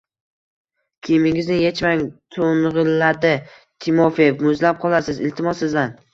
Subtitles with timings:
[1.07, 2.01] Kiyimingizni yechmang,–
[2.39, 5.23] toʻngʻilladi Timofeev.– Muzlab qolasiz.
[5.29, 5.97] Iltimos sizdan!